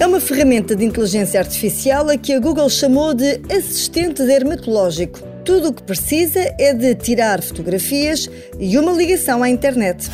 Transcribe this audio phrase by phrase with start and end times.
[0.00, 5.20] É uma ferramenta de inteligência artificial a que a Google chamou de assistente dermatológico.
[5.44, 8.28] Tudo o que precisa é de tirar fotografias
[8.58, 10.10] e uma ligação à internet.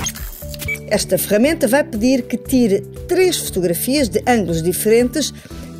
[0.88, 5.32] Esta ferramenta vai pedir que tire três fotografias de ângulos diferentes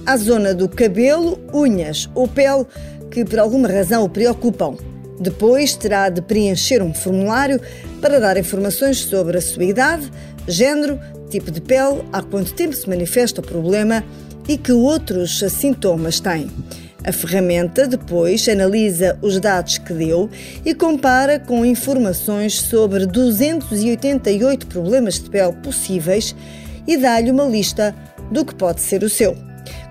[0.07, 2.65] à zona do cabelo, unhas ou pele
[3.11, 4.77] que por alguma razão o preocupam.
[5.21, 7.61] Depois terá de preencher um formulário
[8.01, 10.11] para dar informações sobre a sua idade,
[10.49, 10.99] género,
[11.31, 14.05] tipo de pele, há quanto tempo se manifesta o problema
[14.49, 16.51] e que outros sintomas tem.
[17.05, 20.29] A ferramenta depois analisa os dados que deu
[20.65, 26.35] e compara com informações sobre 288 problemas de pele possíveis
[26.87, 27.95] e dá-lhe uma lista
[28.31, 29.35] do que pode ser o seu.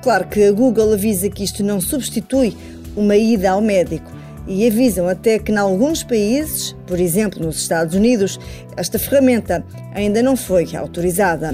[0.04, 2.56] Claro que a Google avisa que isto não substitui
[2.96, 7.96] uma ida ao médico e avisam até que, em alguns países, por exemplo nos Estados
[7.96, 8.40] Unidos,
[8.76, 11.54] esta ferramenta ainda não foi autorizada.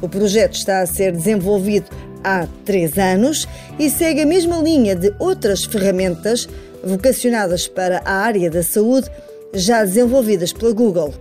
[0.00, 1.86] O projeto está a ser desenvolvido
[2.22, 3.46] há três anos
[3.78, 6.48] e segue a mesma linha de outras ferramentas
[6.82, 9.10] vocacionadas para a área da saúde
[9.54, 11.14] já desenvolvidas pela Google.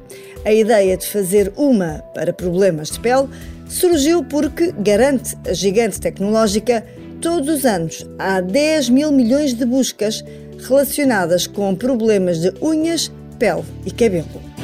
[0.44, 3.28] A ideia de fazer uma para problemas de pele
[3.68, 6.86] surgiu porque garante a gigante tecnológica
[7.22, 10.24] todos os anos há 10 mil milhões de buscas
[10.68, 14.55] relacionadas com problemas de unhas, pele e cabelo.